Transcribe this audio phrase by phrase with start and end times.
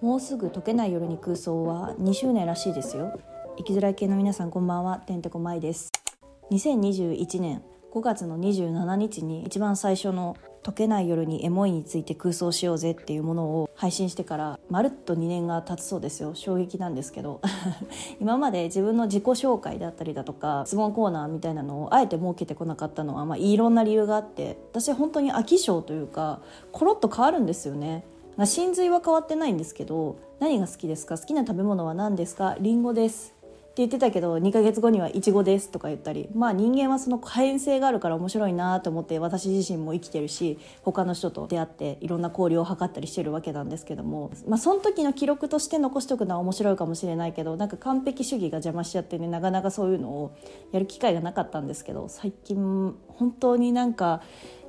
[0.00, 3.18] もうすぐ解けない夜に空想は2周年らしいですよ。
[3.58, 4.98] 生きづらい系の皆さんこんばんは。
[4.98, 5.90] てんてこまいです。
[6.50, 16.34] 2021年5月の27日に一番最初の解けない夜にエモいについて空想しようぜっていうものを配信してからまるっと2年が経つそうですよ。
[16.34, 17.40] 衝撃なんですけど。
[18.20, 26.40] 今まで自分の自己紹介であったりだとか質問コーナーみたいなのをあえて設けてこなかったのは、まあ、いろんな理由があって私は本当に飽き性というか
[26.72, 28.04] コロッと変わるんですよね。
[28.44, 31.18] 真髄は変わってないんですけど何が好きですか？
[31.18, 32.56] 好きな食べ物は何ですか？
[32.60, 33.34] リンゴです。
[33.76, 50.36] 言ってたけど2ヶ月後にはイチゴですとか言ったりまあ人間はその可変性があるから面白いなと思って私自身も生きてるし他の人と出会っていろんな交流を図ったりしてるわけなんですけどもまあその時の記録として残しておくのは面白いかもしれないけどなんか完璧主義が邪魔しちゃってねなかなかそういうのを
[50.72, 54.22] やる機会がなかったんですけど最近本当になんか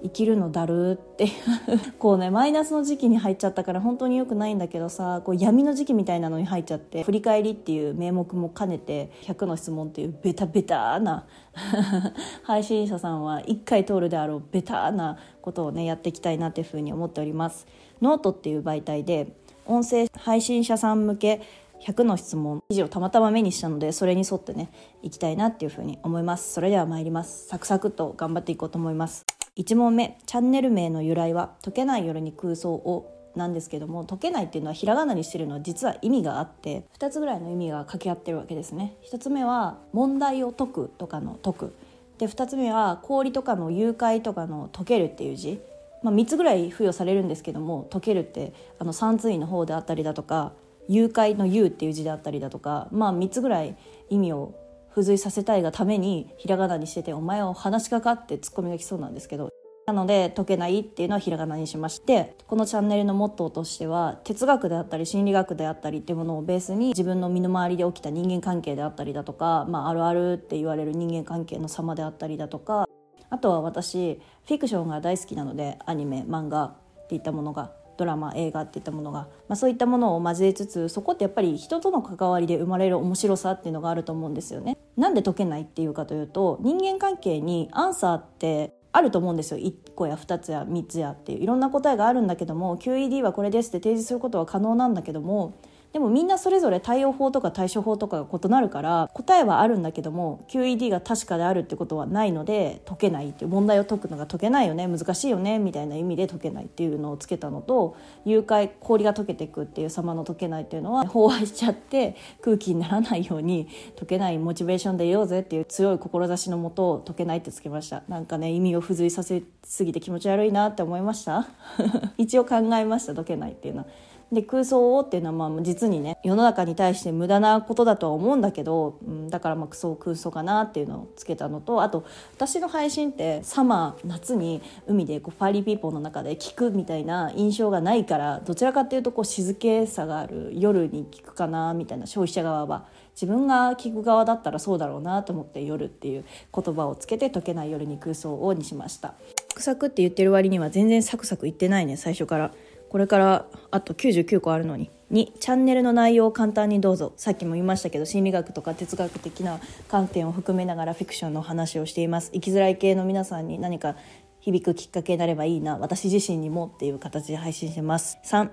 [0.04, 1.28] 生きるのだるって。
[2.00, 11.26] こうねマイナスの時期に入っちゃったから本当に良くないんだけどさこう闇の時期みたいなのに入っちゃって振り返りっていう名目も兼ねて100の質問っていうベタベタな
[12.44, 17.68] 配信者さんは1回通るであろうベタなことをねやっていきたいなっていうふうに思っております。
[18.02, 19.36] ノートっていう媒体で
[19.68, 21.42] 音声配信者さん向け
[21.86, 24.72] 100の質問記事をたまたま目にしたのでそれに沿ってね
[25.02, 26.54] いきたいなっていうふうに思います。
[26.54, 27.48] それでは参ります。
[27.48, 29.26] サクサクと頑張っていこうと思います。
[29.58, 38.96] 1問目チャンネル名の由来は「解けない夜に空想を」なんですけども解けないっていうのはひらがなにしてるのは実は意味があって2つぐらいの意味が掛け合ってるわけですね。
[39.12, 41.76] 1つ目は問題を解くとかの解く。
[42.18, 45.60] で2つ目は氷とかの誘拐とかの解けるっていう字。
[46.02, 50.54] まあ、3つぐらい付与されるんですけども解けるってあの三対の方であったりだとか
[50.88, 53.76] 誘拐の「誘」っていう字であったりだとかまあ3つぐらい
[54.10, 54.54] 意味を
[54.92, 59.50] 付随させたいがためにひらがなにしてて「お前を話しかか」ってツッコミが来そうなんですけど
[59.88, 72.88] なので解けないっていうのはひらがなにしましてこのチャンネルのモットーとしては哲学であったり心理学であったりっていうものをベースに自分の身の回りで起きた人間関係であったりだとか、まあ、あるあるって言われる人間関係の様であったりだとか
[73.30, 84.80] あとは私フィクションが大好きなのでアニメ漫画っていったものがドラマ映画っていったものが、まあ、そういったものを交えつつそこってやっぱり人との関わりで生まれる面白さっていうのがあると思うんですよね。
[84.98, 89.60] なんで解けないっていうかというと人間関係にアンサーってあると思うんですよ。
[89.60, 91.44] 1個や2つや3つやっていう。
[91.44, 95.54] いろんな答えがあるんだけども QED はこれですって提示することは可能なんだけども
[95.94, 121.48] でもみんなそれぞれ対応法とか対処法とかが異なるから答えはあるんだけども QED が確かであるってことはないので解けないっていう問題を解くのが解けないよね難しいよねみたいな意味で解けないっていうのをつけたのと誘拐氷が溶けていくっていう様の解けないっていうのは飽和しちゃって空気にならないように解けないモチベーションでいようぜっていう強い志のもと解けないってつけましたなんかね意味を付随させすぎて気持ち悪いなって思いました？
[122.18, 123.88] 一応考えました解けないっていうのは。
[124.32, 132.06] で空想をっていうのはまあ実にね世の中に対して無駄なことだとは思うんだけど、うん、だからまあクソ空想かなっていうのをつけたのとあと
[132.36, 146.24] 私の配信ってサマー夏に海でこうパーリーピーポーの中で聞くみたいな印象がないからどちらかっていうとこう静けさがある夜に聞くかなみたいな消費者側は自分が聞く側だったらそうだろうなと思って夜っていう
[146.56, 149.16] 言葉をつけて解けない夜に空想をにしました。
[149.50, 152.54] サクサクって言ってる割には全然サクサク言ってないね最初から。
[152.92, 154.92] これからあと99個あるのに。
[155.14, 157.14] 2チャンネルの内容を簡単にどうぞ。
[157.16, 162.32] さっきも言いましたけど心理学とか哲学的な観点を含めながらフィクションの話をしています。
[162.34, 163.96] 生きづらい系の皆さんに何か
[164.42, 165.78] 響くきっかけになればいいな。
[165.78, 168.18] 私自身にもっていう形で配信してます。
[168.26, 168.50] 3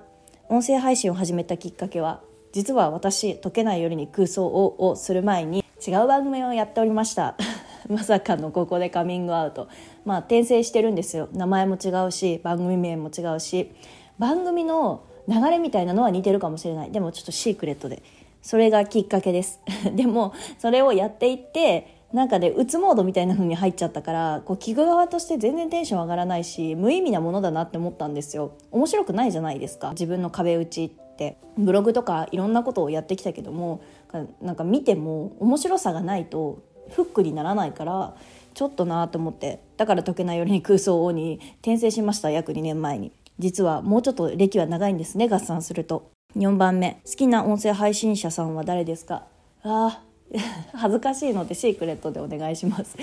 [0.49, 2.23] 音声配信を始めたきっかけは
[2.53, 7.37] 実は私解けない夜に空想ををする前に違う番組をやっておりました。
[7.91, 9.67] まさかのここでカミングアウト。
[10.05, 11.29] まあ転生してるんですよ。
[11.33, 13.73] 名前も違うし番組名も違うし。
[14.19, 16.91] 番組の流れみたいなのは似てるかもしれない。
[16.91, 18.03] でもちょっとシークレットで。
[18.43, 19.61] それがきっかけです。
[19.95, 28.53] でもそれをやっていってなんかで、ね、うつモードみたいなのに入っちゃったからこう聞く側として全然テンション上がらないし無意味なものだなって思ったんですよ。
[28.71, 29.91] 面白くないじゃないですか。
[29.91, 31.37] 自分の壁打ちって。
[31.59, 33.81] ブログとかいろんなことをやってきたけども
[34.41, 36.61] なんか見ても面白さがないと
[36.91, 38.15] フックにならないから
[38.55, 39.61] ちょっとなと思って。
[39.77, 42.31] だから解けないように空想王に転生しました。
[42.31, 43.13] 約2年前に。
[43.39, 46.11] 実はもうちょっと歴は長いんですね合算すると。
[46.37, 47.01] 4番目。
[47.07, 49.25] 好きな音声配信者さんは誰ですか？
[49.63, 50.03] あ
[50.75, 52.97] 恥ずかしいのでシークレットでお願いします。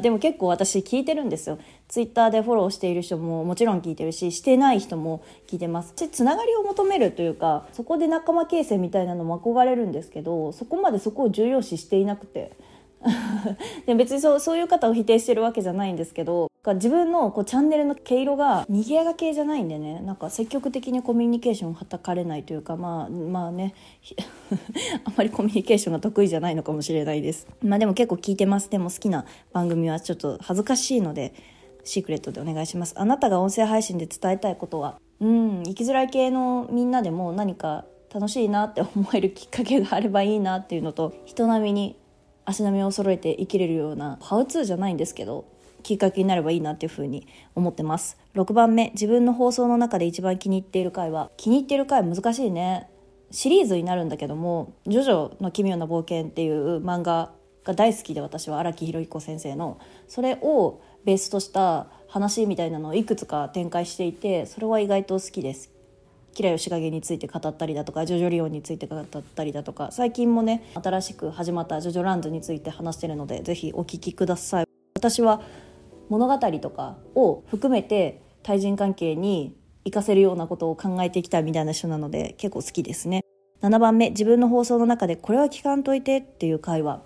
[0.00, 1.58] でも結構私聞いてるんですよ。
[1.88, 5.92] ツイッターでフォローしている人ももちろん聞いてるししてない人も聞いてます。
[5.94, 12.52] つながりを求めるというかそこで仲間形成みたいなのも憧れるんですけどそこまでそこを重要視していなくて。
[13.86, 20.00] で別にそうそういう方を否定してるわけじゃないんですけど自分のこうチャンネルの毛色が右上が系じゃないんでね。
[20.00, 23.74] なんか積極的にコミュニケーションをはたかれないというかまあまあね。
[25.04, 27.48] あんまりコミュニケーションが得意じゃないのかもしれないです。
[27.64, 28.70] まあでも結構聞いてます。
[28.70, 31.34] でも好きな番組はちょっと恥ずかしいので
[31.82, 32.94] シークレットでお願いします。
[32.96, 35.00] あなたが音声配信で伝えたいことは。
[35.20, 41.96] うん生きづらい系のみんなでも何か楽しいなって思えるきっかけがあればいいなっていうのと人並みに
[42.44, 45.51] 足並みを揃えて生きれるようなハウツーじゃないんですけど
[45.82, 48.18] きっかけになればいいなっていうふうに思ってます。
[48.34, 52.88] 6番目自分の放送の中で一番気に入っている回は気に入っている回難しいね。
[53.30, 57.32] シリーズになるんだけども「ジョジョの奇妙な冒険」っていう漫画
[57.64, 59.78] が大好きで私は荒木宏彦先生の。
[60.08, 65.72] それをベースとした話みたいなのをいくつか展開していてそれは意外と好きです。
[66.34, 74.64] キラヨシカゲについて語ったりだとかジョジョリオンについて語ったりだとか最近もね新しく始まったジョジョランドについて話してるのでぜひお聞きください。
[74.94, 75.42] 私は
[76.12, 83.24] 物語とかを含めて対人関係に活かせるようなことを考えてきたみたいな人なので結構好きですね。
[83.62, 87.00] 7番目自分の放送の中でこれは聞かんといてっていう会話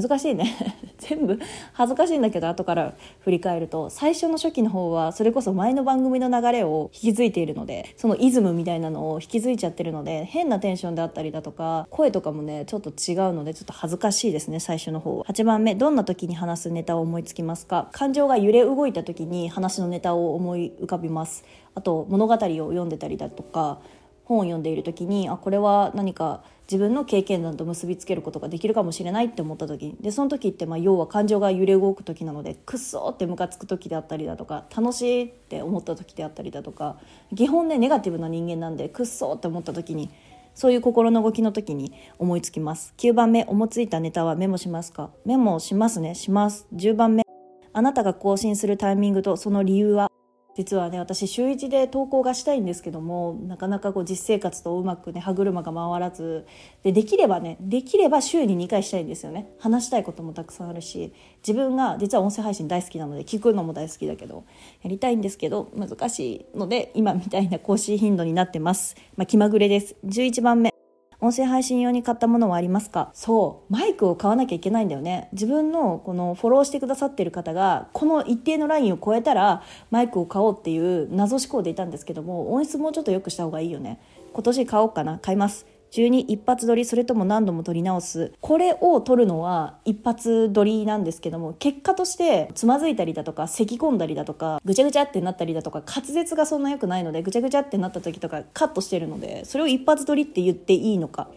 [0.00, 0.54] 難しいね。
[0.98, 1.38] 全部
[1.72, 15.24] 恥ずかしいんだけど後から振り返ると最初の初期の方はそれこそ前の番組の流れを引き継いでいるのでそのイズムみたいなのを引き継いちゃってるので変なテンションであったりだとか声とかもねちょっと違うのでちょっと恥ずかしいですね最初の方は。
[15.26, 17.88] 8番目どんな時に話すネタを思いつきますか？
[17.92, 21.44] 感情が揺れ動いた時に話のネタを思い浮かびます。
[21.74, 23.80] あと物語を読んでたりだとか
[24.26, 36.98] 本を読んでいる時にあこれは何か自分の経験談と結びつけることができるかもしれないって思った時にでその時ってまあ要は感情が揺れ動く時なのでくっそってムカつく時であったりだとか楽しいって思った時であったりだとか
[37.36, 40.10] 基本ねネガティブな人間なんでくっそーって思った時に
[40.56, 42.94] そういう心の動きの時に思いつきます。
[42.96, 45.10] 9番目思いついたネタはメモしますか？
[45.26, 46.14] メモしますね。
[46.14, 46.66] します。
[46.74, 47.24] 10番目
[47.74, 50.10] あなたが更新するタイミングとその理由は？
[50.56, 56.46] 実はね私週1で投稿がしたいんですけどもなかなかこう実生活とうまくね歯車が回らず
[56.82, 59.50] でできればねできれば週に2回したいんですよね。
[59.58, 61.12] 話したいこともたくさんあるし
[61.46, 64.44] 自分が実は音声配信大好きなので聞くのも大好きだけど
[64.82, 69.96] やりたいんですけど難しいので今みたいな更新頻度になってます、まあ、気まぐれです。
[70.06, 70.85] 11番目。
[71.26, 73.10] 音声配信用に買ったものはありますか？
[73.12, 75.28] そうマイクを買わなきゃいけないんだよね。
[75.32, 83.98] 自分のこのフォローしてくださってる方がこの一定のラインを超えたらマイクを買おうっていう謎思考でいたんですけども音質もうちょっと良くした方がいいよね。
[84.32, 85.18] 今年買おうかな。
[85.18, 85.66] 買います。
[85.92, 88.32] 12一発撮りそれとも何度も撮り直す。
[88.40, 101.28] これを撮るのは一発撮りなんですけども結果としてつまずいたりだとか咳込んだりだとかぐちゃぐちゃってなったりだとか滑舌がそんな良くないのでぐちゃぐちゃってなった時とかカットしてるのでそれを一発撮りって言っていいのか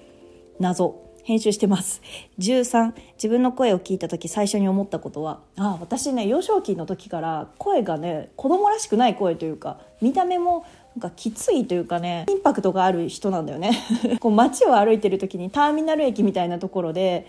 [0.60, 1.10] 謎。
[1.30, 2.02] 編集してます。
[2.40, 13.72] 13自分の声を聞いた時最初に思ったことはあ私ね幼少期の時から声がね子供らしくない声というか見た目もなんかきついというかねインパクトがある人なんだよね
[14.20, 17.28] こう街を歩いてる時にターミナル駅みたいなところで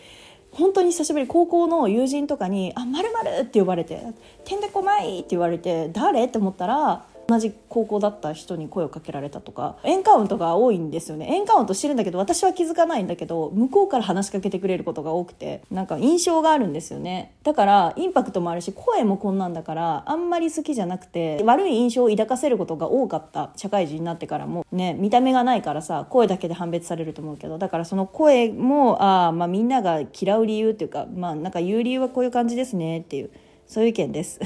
[0.53, 3.09] 本当に久しぶり高校の友人とかに「あまる
[3.43, 4.03] って呼ばれて
[4.45, 11.27] 「てんでこまい」って言われて「誰?」って思ったら同じ高校だった人に声をかけられたとかエンカウントが多いんですよね。
[11.31, 17.33] エンカウントしてるんだけど私は気づかないんだけど向こうから話しかけてくれることが多くてなんか印象があるんですよね。
[17.45, 24.67] だからインパクトもあるし声もこんなんだからあんまり好きじゃなくて悪い印象を抱かせることが多かった社会人になってからも。
[24.73, 33.31] ね見た目がないからさ声だけで判別されると思うけどだからその声もあまあみんなが嫌う理由っていうかまあなんか言う理由はこういう感じですねっていう
[33.67, 34.41] そういう意見です。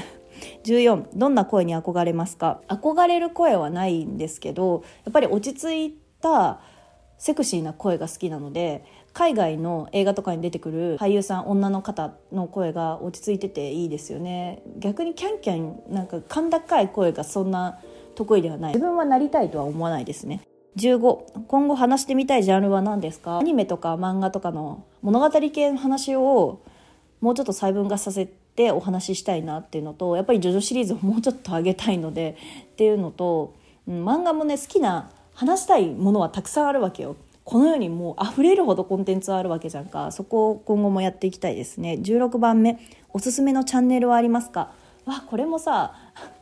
[0.63, 2.61] 14どんな声に憧れますか？
[2.67, 6.59] 憧れる声はないんですけどやっぱり落ち着いた
[7.17, 8.83] セクシーな声が好きなので
[9.13, 14.61] 海外の映画とかに出てくる俳優さん女の方の声が落ち着いてていいですよね。
[14.77, 17.79] 逆にキャンキャンなんか甲高い声がそんな
[18.15, 18.73] 得意ではない。
[18.73, 20.41] 自分はなりたいとは思わないですね。
[20.75, 23.39] 15今後話してみたいジャンルは何ですか？
[23.39, 26.61] アニメとか漫画とかの物語系の話を
[27.21, 28.33] もうちょっと細分化させて
[28.71, 33.53] お話ししたいなっていうのとやっぱりジョジョシリーズをもうちょっと上げたいのでっていうのと、
[33.87, 37.15] うん、漫画もね好きな話したいものはたくさんあるわけよ。
[37.43, 40.11] このようにもう溢れるほどコンテンツあるわけじゃんか。
[40.11, 41.99] そこを今後もやっていきたいですね。
[42.01, 42.79] 16番目
[43.13, 44.71] おすすめのチャンネルはありますか？
[45.05, 45.93] わこれもさ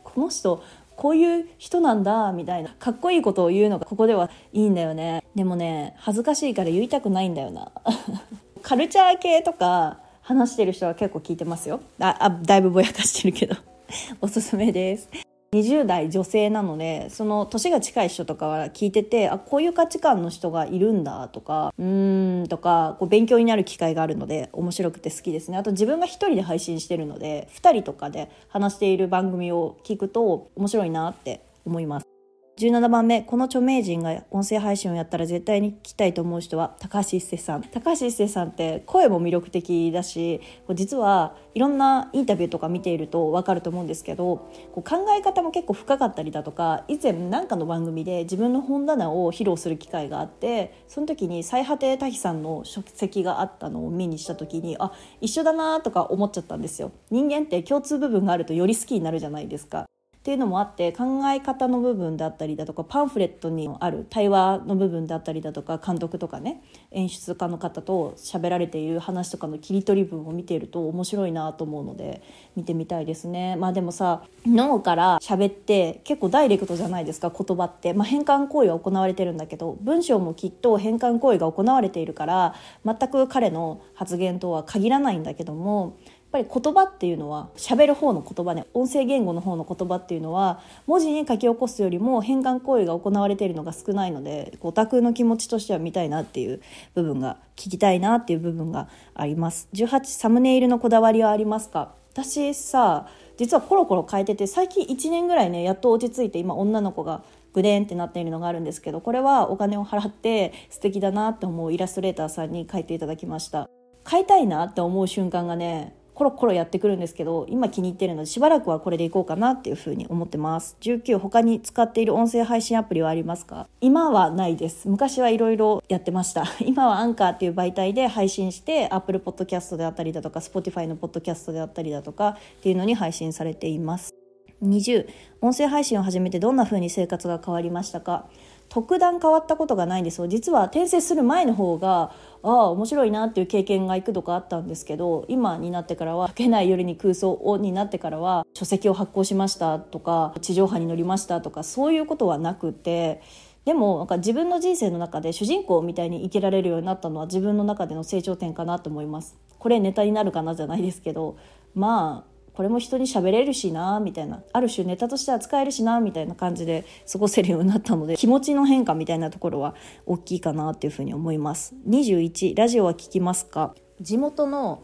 [0.02, 0.62] この人
[0.96, 2.70] こういう人なんだみたいな。
[2.78, 5.22] かっこいいことを言うのがここではいいんだよね。
[5.34, 7.72] でもね恥ずかしいから言いたくないんだよな。
[8.62, 11.80] カルチャー系とか話してる人は結構聞いてますよ。
[12.00, 13.56] あだいぶぼやかしてるけど。
[14.20, 15.08] おすすめです。
[15.52, 25.58] 20代女性なのでその年が近い人とかは聞いててあこういう価値観の人がいるんだとかうーんとかこう勉強になる機会があるので面白くて好きですね。
[25.58, 32.13] あと自分が1人で配信してるので2人とかで話している番組を聞くと面白いなって思います。
[32.56, 37.62] 17番目この著名人が音声配信をやったら絶対に聞きたいと思う人は高橋一生さん。
[37.64, 40.40] 高橋一生さんって声も魅力的だし
[40.72, 56.92] 実はいろんなインタビューとか見ていると分かると思うんですけどこう考え方も結構深かったりだとか以前何かの番組で自分の本棚を披露する機会があってその時に最果て多比さんの書籍があったのを目にした時にあ一緒だなとか思っちゃったんですよ。
[57.10, 59.86] 人間って共通部分があるとより好きになるじゃないですか。
[60.24, 66.62] っていうのもあって考え方の部分だったりだとかパンフレットにある対話の部分だったりだとか監督とかね
[66.92, 72.22] 演出家の方と喋られている話とかの切り取り文を見ていると面白いなと思うので
[72.56, 73.56] 見てみたいですね。
[73.56, 82.54] まあでもさ脳から喋って結構ダイレクトじゃないですか言葉って、まあ、変換行為は行われてるんだけど文章もきっと変換行為が行われているから
[82.86, 85.98] 全く彼の発言とは限らないんだけども
[86.34, 96.60] ぱり言葉っていうのは喋る方の言葉ね音声言語の方の言葉っていうのは文字に書き起こすよりも変換行為が行われているのが少ないのでオタクの気持ちとしては見たいなっていう
[96.94, 99.68] 部分が聞きたいなっていう部分があります。
[99.74, 101.94] 18サムネイルのこだわりはありますか？
[102.12, 107.22] 私さ実はコロコロ変えてて最近1年ぐらいねやっと落ち着いて今女の子が
[107.52, 113.68] グデンってなっているのがあるんですけどこれはお金を払って素敵だなって思うイラストレーターさんに書いていただきました。
[114.04, 120.76] 買いたいなって思う瞬間がねコロコロやってくるんですけど今気に入ってるのでしばらくはこれでいこうかなっていうふうに思ってます。
[120.80, 123.68] 19他に使っている音声配信アプリはありますか？
[123.80, 124.88] 今はないです。
[124.88, 126.44] 昔はいろいろやってました。
[126.64, 134.14] 今はアンカーっていう媒体で配信して Apple Podcast であったりだとか Spotify のポッドキャストであったりだとかっていうのに配信されています。
[134.62, 135.06] 20
[135.42, 138.26] 音声配信を始めてどんな風に生活が変わりましたか？
[138.74, 142.10] 特段変わったことがないんですよ実は転生する前の方が
[142.42, 153.20] ああ面白いなっていう経験が幾度かあったんですけど今になってからは「解けない夜に空想を」になってからは書籍を発行しましたとか地上波に乗りましたとかそういうことはなくて
[153.64, 159.36] でもなんか自分の人生の中で主人公みたいに生きられるようになったのは自分の中での成長点かなと思います。
[159.60, 161.36] これネタになるかなじゃないですけど
[161.74, 164.42] まあこれも人に喋れるしなみたいな。
[164.52, 169.74] ある種ネタとして扱えるしなみたいな感じで過ごせるようになったので気持ちの変化みたいなところは
[170.06, 171.74] 大きいかなっていうふうに思います。
[171.88, 173.74] 21ラジオは聞きますか？
[174.00, 174.82] 地元の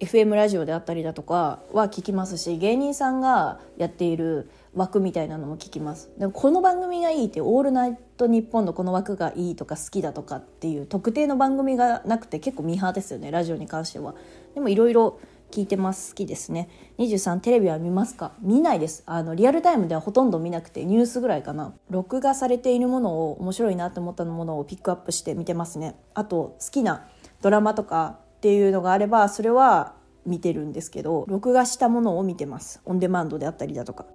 [0.00, 6.10] FM ラジオであったりだとかは聞きますし芸人さんがやっている枠みたいなのも聞きます。
[6.18, 14.14] でもこの番組がいいって「オールナイトニッポン」のこの枠がいいとか好きだとかっていう特定の番組がなくて結構ミーハーですよねラジオに関しては。
[14.54, 15.18] でもいろいろ
[15.50, 16.12] 聞いてます。
[16.12, 16.68] 好きですね。
[16.98, 18.32] 23テレビは見ますか？
[18.40, 19.02] 見ないです。
[19.06, 21.74] あのリアルタイムではほとんど見なくてニュースぐらいかな。
[21.90, 25.94] 録画されているものを面白いなと思ったものをピックアップして見てますね。
[26.14, 27.08] あと好きな
[27.42, 29.94] ドラマとかっていうのがあればそれは
[30.26, 32.80] 見てるんですけど録画したものを見てます。
[32.84, 34.06] オンデマンドであったりだとか。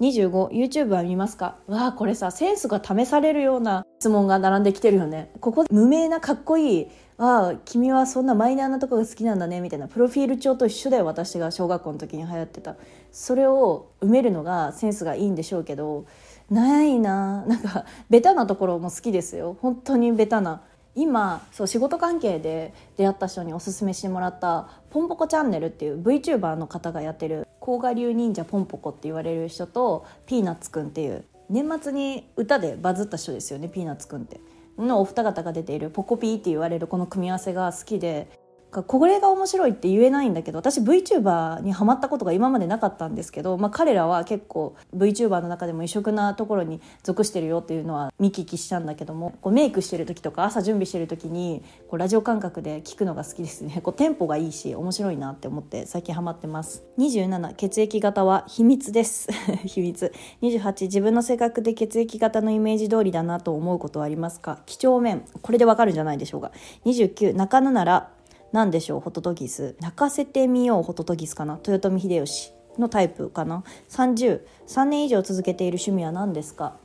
[0.00, 1.58] 25YouTube は見ますか？
[1.68, 5.30] わあこれさセンスが試されるような質問が並んできてるよね。
[5.40, 9.88] ここ無名なかっこいいああ君はそんなマイナーなとこが好きなんだねみたいな。
[9.88, 12.76] プロフィール帳と一緒だよ私が小学校の時に流行ってた。
[13.12, 16.06] それを埋めるのがセンスがいいんでしょうけど
[16.50, 17.44] ないな。
[17.46, 19.56] なんかベタなところも好きですよ。
[19.60, 20.62] 本当にベタな。
[20.96, 34.40] 今そう仕事関係で出会った人におすすめしてもらったポンポコチャンネルっていう VTuber の方がやってる甲賀流忍者ポンポコって言われる人とピーナッツくんっていう年末に歌でバズった人ですよねピーナッツくんって。
[34.78, 38.43] のお二方が出ているポコピーって言われるこの組み合わせが好きで
[38.82, 53.80] これが面白いって言えないんだけど私 VTuber にはまったことが今までなかったんですけど、まあ、彼らは結構 VTuber の中でも異色なところに属してるよっていうのは見聞きしたんだけどもこうメイクしてる時とか朝準備してる時にこうラジオ感覚で聞くのが好きですね。
[53.82, 56.82] こうテンポがいいし面白いなって思って最近ハマってます。
[56.98, 59.28] 27血液型は秘密です。
[59.64, 60.12] 秘密。
[60.42, 64.60] 28自分の性格で血液型のイメージ通りだなと思うことはありますか？
[64.66, 65.24] 几帳面。
[65.42, 66.50] これでわかるんじゃないでしょうか。
[66.84, 68.10] 29泣かぬなら
[68.54, 69.74] 何でしょうホトトギス。
[69.80, 71.58] 泣かせてみようホトトギスかな。
[71.66, 73.64] 豊臣秀吉のタイプかな。
[73.90, 76.76] 303年以上続けている趣味は何ですか？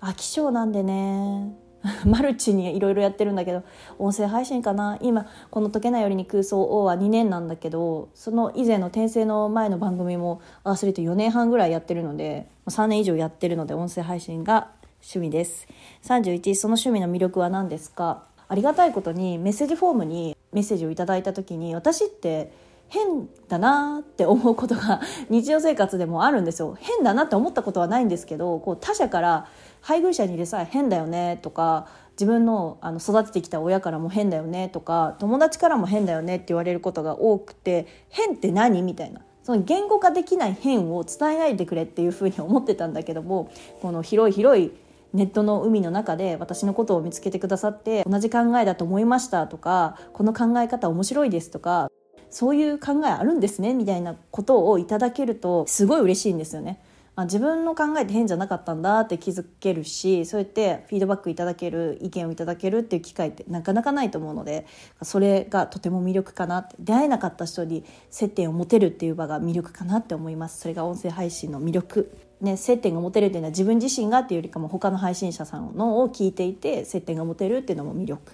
[0.00, 1.54] 飽き性なんでね。
[2.04, 3.62] マルチにいろいろやってるんだけど
[4.00, 4.98] 音声配信かな。
[5.02, 15.68] 今この「解けないよりに空想を」は2年なんだけどその以前の転生の前の番組も合わせると4年半ぐらいやってるので3年以上やってるので音声配信が趣味です。
[16.02, 18.24] 31その趣味の魅力は何ですか？
[18.54, 22.52] ありがたいことにメッセージフォームにメッセージをいただいた時に私って
[22.86, 26.76] 変だなって思うことが 日常生活でもあるんですよ。
[26.78, 29.48] 変だなって思ったことはないんですけどこう他者から
[29.80, 39.20] 配偶者にでさえ変だよねとか自分のあの育ててきた親からも変だよねとか友達からも変だよねって言われることが多くて変って何みたいな。
[39.42, 43.50] その言語化できない変を伝えないでくれっていうふうに思ってたんだけども
[43.82, 44.72] この広い広い
[45.14, 51.88] ネットの海の中で私のことを見つけてくださって同じ考えだと思いましたとかこの考え方面白いですとか
[52.30, 56.82] そういう考えあるんですねみたいなことをいただけるとすごい嬉しいんですよね。
[57.16, 64.66] あ自分の考えって変じゃなかったんだって気づけるしそうやってフィードバックいただける意見をいただけるっていう機会ってなかなかないと思うので
[65.00, 66.74] それがとても魅力かなって。
[66.80, 70.60] 出会えなかった人に接点を持てるっていう場が魅力かなって思います。
[70.60, 72.10] それが音声配信の魅力。
[72.40, 78.32] ね、接点が持てるっていうのは自分自身がっていうよりかも他の配信者さんのを聞いていて接点が持てるっていうのも魅力。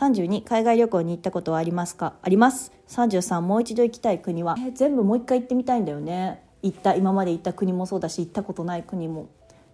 [0.00, 2.14] 32海外旅行に行ったことはありますか？
[2.20, 2.72] あります。
[2.88, 4.56] 33もう一度行きたい国は？
[4.58, 6.42] え全部もう一回行ってみたいんだよね。
[6.62, 9.28] 行った今まで行った国もそうだし行ったことない国も。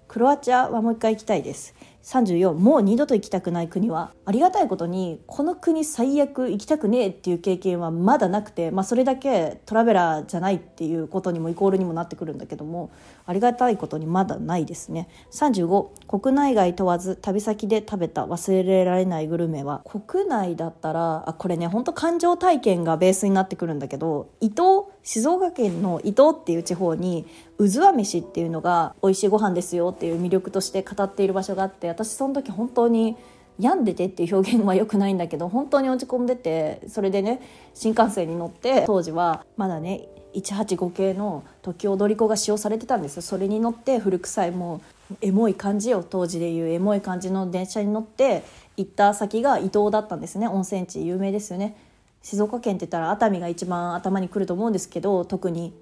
[0.09, 1.75] クロアチアはもう一回行きたいです。
[2.03, 12.91] 34もう二度と行きたくない国はありがたいことにこの国最悪行きたくねえっていう経験はまだなくて、まあ、それだけトラベラーじゃないっていうことにもイコールにもなってくるんだけども
[13.27, 15.09] ありがたいことにまだないですね。
[15.33, 27.27] 35国内外問わず旅先で食べた忘れられないグルメは国内だったらあこれね本当感情体験がベースになってくるんだけど伊東静岡県の伊東っていう地方に
[27.61, 33.19] うずわ飯っていうのが美味しいご飯ですよっていう魅力として語っている場所があって私その時本当に
[33.59, 37.43] 病んでてっていう表現は良くないんだけど本当に落ち込んでてそれでね
[37.75, 43.23] 新幹線に乗って当時はまだね185系の時踊り子が使用されてたんですよ。
[43.23, 48.43] それに乗って古臭いもうエモい感じを当時でいうエモい感じの電車に乗って
[48.79, 50.49] 行った先が伊東だったんですね。
[50.49, 51.77] 温泉地有名ですよね。
[52.23, 55.75] 静岡県って言ったら熱海が一番頭にくると思うんですけど特に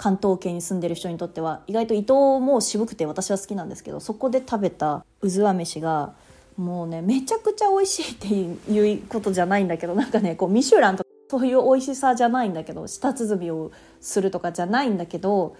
[0.00, 6.14] 関東圏に住んでる人にとっては意外と伊東も渋くて私は好きなんですけどそこで食べたうずわ飯が
[6.56, 8.28] もうねめちゃくちゃ美味しいって
[8.72, 15.54] いうことじゃないんだけどなんかねこうミシュランとかそういう美味しさじゃないんだけど舌鼓をするとかじゃないんだけど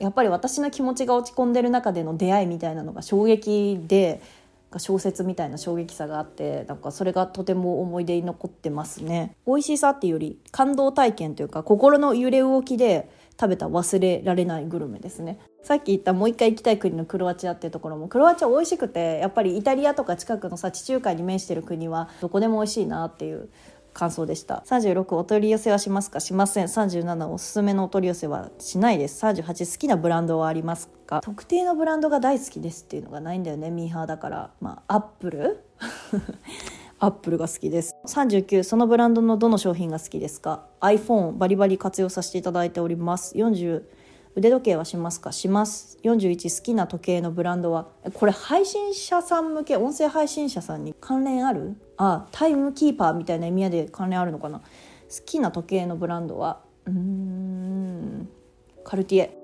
[0.00, 4.20] やっぱり私の気持ちが落ち込んでる中での出会いみたいなのが衝撃で
[4.76, 9.34] 小説みたいな衝撃さがあってなんかそれがとても思い出に残ってますね。
[9.46, 13.08] 美味しさっていうより感動体験というか心の揺れ動きで
[13.40, 15.38] 食べた忘れられないグルメですね。
[15.62, 23.48] さっき言ったもう一回行きたい国のクロアチアっていうところもクロアチア美味しくてやっぱりイタリアとか近くのさ地中海に面してる国はどこでも美味しいなっていう
[23.94, 24.62] 感想でした。
[24.66, 26.20] 36お取り寄せはしますか？
[26.20, 26.66] しません。
[26.66, 29.24] 37おすすめのお取り寄せはしないです。
[29.24, 31.20] 38好きなブランドはありますか？
[31.20, 34.50] 特定のブランドが大好きですっていうのがないんだよねミーハーだから。
[34.60, 35.64] まあアップル？
[37.00, 37.94] アップルが好きです。
[38.06, 43.36] 39そのブランドのどの商品が好きですか？iPhone バリバリ活用させていただいております。
[43.36, 43.84] 40
[44.34, 45.30] 腕時計はしますか？
[45.30, 45.98] します。
[46.02, 47.86] 41好きな時計のブランドは？
[48.14, 51.76] これ配信者さん向け音声配信者さんに関連ある？
[51.98, 54.58] あタイムキーパーみたいな意味合いで関連あるのかな？
[54.58, 54.64] 好
[55.24, 56.62] きな時計のブランドは？
[56.86, 58.28] うん。
[58.82, 59.38] カルティエ。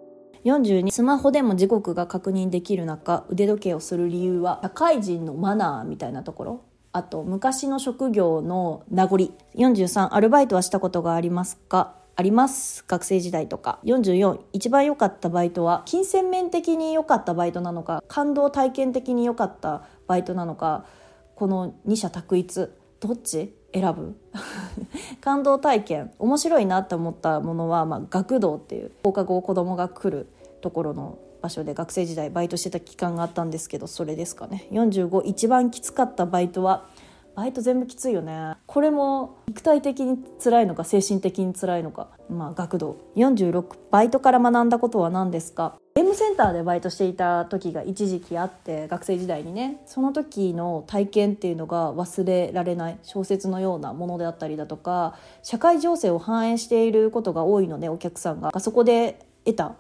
[0.45, 4.59] 42スマホでも時刻が確認できる中腕時計をする理由は？
[4.63, 6.65] 社会人のマナーみたいなところ？
[6.97, 9.17] あと昔の職業の名残。
[9.57, 11.97] 43アルバイトはしたことがありますか？
[12.15, 12.85] あります？
[12.87, 13.81] 学生時代とか。
[13.83, 20.85] 44一番良かったバイトは金銭面的に良かったバイトなのか感動体験的に良かったバイトなのか。
[21.35, 24.17] この二者択一どっち選ぶ？
[25.21, 26.13] 感動体験。
[26.21, 28.93] 面白いなって思ったものは、まあ、学童っていう。
[29.03, 30.29] 放課後子供が来る
[30.61, 34.67] ところの場所で学生時代バイトしてた期間があったんですけどそれですかね。
[34.73, 36.87] 45一番きつかったバイトは
[37.37, 38.55] バイト全部きついよね。
[38.67, 42.09] これも肉体的に辛いのか精神的に辛いのか。
[42.31, 42.97] まあ学童。
[43.17, 45.75] 46バイトから学んだことは何ですか。
[45.97, 49.83] ゲームセンターでバイトしていた時が一時期あって学生時代にね。
[49.85, 52.99] その時の体験っていうのが忘れられない。
[53.03, 58.59] 小説のようなものであったりだとか社会情勢を反映していることが多いのでお客さんが。
[58.61, 59.75] そこで得た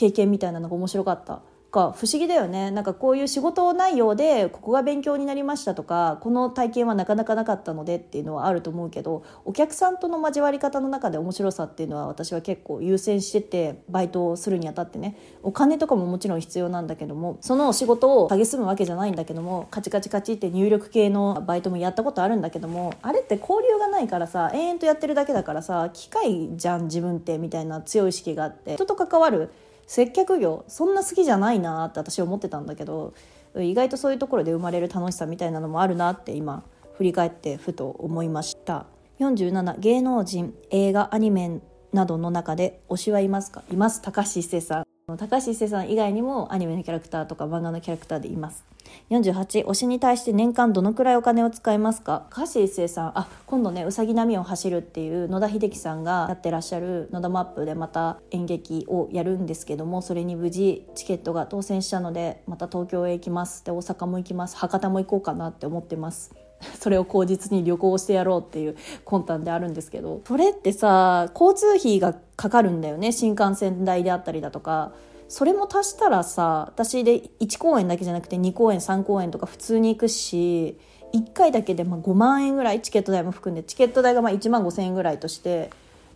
[0.00, 1.42] 経験みたいなのが面白かった。
[1.70, 2.70] か不思議だよね。
[2.70, 15.16] なんかこういう仕事内容でここが勉強になりましたとかこの体験はなかなかなかったのでっていうのはあると思うけどお客さんとの交わり方の中で面白さっていうのは私は結構優先しててバイトをするにあたってね。
[15.42, 29.50] お金とかももちろん必要なんだけどもその仕事を蔑むわけじゃないんだけどもカチカチカチって入力系のバイトもやったことあるんだけどもあれって交流がないからさ延々とやってるだけだからさ機械じゃん自分ってみたいな強い意識があって人と関わる
[29.90, 33.12] 接客業そんな好きじゃないなって私思ってたんだけど
[33.58, 36.62] 意外とそういうところで生まれる楽しさみたいなのもあるなって今
[36.94, 38.86] 振り返ってふと思いました。
[39.18, 41.60] 47芸能人映画アニメ
[41.92, 43.62] などの中で推しはいますか？
[43.70, 44.02] います。
[44.02, 44.84] 高橋一生さん。
[45.16, 48.64] 高橋一生さん以外にもアニメのキャラクターとか漫画のキャラクターでいます。
[49.10, 52.26] 48推しに対して年間どのくらいお金を使いますか？
[52.30, 53.18] 高橋一生さん。
[53.18, 63.64] あ今度ねうさぎ波を走るっていう野田秀樹さんがやってらっしゃる野田マップでまた演劇をやるんですけどもそれに無事チケットが当選したのでまた東京へ行きます。
[63.64, 64.56] で大阪も行きます。
[64.56, 66.32] 博多も行こうかなって思ってます。
[66.78, 73.12] それを口実に旅行してやろうっていう魂胆であるんですけどそれってさ交通費がかかるんだよね。
[73.12, 74.92] 新幹線代であったりだとか。
[75.28, 80.76] それも足したらさ私で1公演だけじゃなくて2公演3公演とか普通に行くし
[81.14, 82.82] 1回だけでま5万円ぐらい。
[82.82, 85.70] チケット代も含んでチケット代がま1万5千円ぐらいとして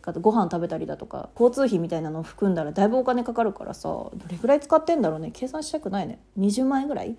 [0.05, 5.31] あとご飯食べたりだとか交通費みたいなのを含んだらだいぶお金かかるからさどれぐらい使ってんだろうね。
[5.33, 6.19] 計算したくないね。
[6.37, 7.17] 20万円ぐらい？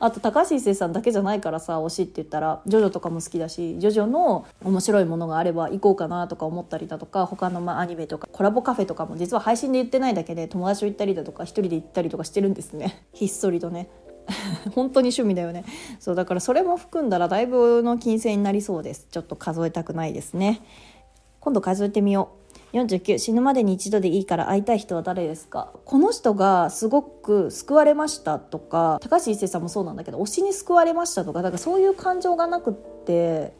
[0.00, 13.04] あと高橋一生さんだけじゃないからさ推しって言ったらジョジョとかも好きだしジョジョの面白いものがあれば行こうかなとか思ったりだとか他のまアニメとかコラボカフェとかも実は配信で言ってないだけで友達と行ったりだとか一人で行ったりとかしてるんですね。
[13.12, 13.88] ひっそりとね。
[14.74, 15.64] 本当に趣味だよね。
[15.98, 19.08] そうだからそれも含んだらだいぶの金銭になりそうです。
[19.10, 20.62] ちょっと数えたくないですね。
[21.40, 22.41] 今度数えてみよう。
[22.72, 25.72] 49死ぬまでに一度でいいから会いたい人は誰ですか？
[25.84, 33.52] この人がすごく救われましたとか高橋一生さんもそうなんだけど推しに救われましたとかだからそういう感情がなくって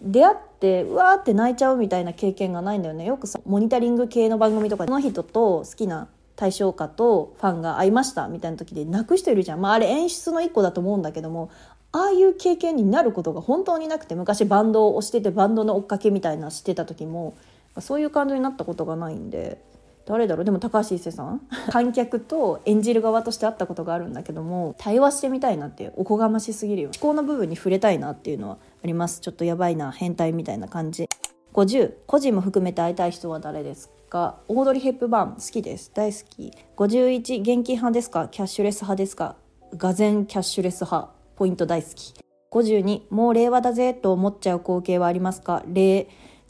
[0.00, 3.04] 出会ってうわーって泣いちゃうみたいな経験がないんだよね。
[3.04, 11.50] よくさモニタリング系の番組とかこの人と好きな対象家とファンが会いましたみたいな時で泣く人いるじゃん、まあ、あれ演出の一個だと思うんだけども
[11.92, 17.34] ああいう経験になることが本当になくて昔バンドを推しててバンドの追っかけみたいなしてた時も
[17.80, 19.62] そういう感情になったことがないんで
[20.04, 20.44] 誰だろう？
[20.44, 21.40] でも高橋一生さん？
[21.70, 29.20] 観客と演じる側として会ったことがあるんだけども対話してみたいなっておこがましすぎるよ思考の部分に触れたいなっていうのはあります。
[29.20, 31.08] ちょっとやばいな変態みたいな感じ。
[31.54, 34.40] 50個人も含めて会いたい人は誰ですか？
[34.48, 35.92] オードリー・ヘップバーン好きです。
[35.94, 36.52] 大好き。
[36.76, 38.26] 51現金派ですか？
[38.28, 39.36] キャッシュレス派ですか？
[39.76, 41.10] がぜキャッシュレス派。
[41.36, 42.14] ポイント大好き。
[42.50, 45.62] 52もう令和だぜと思っちゃう光景はありますか？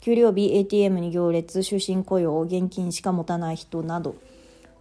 [0.03, 4.15] 給料日 ATM に行列終身雇用現金しか持たない人など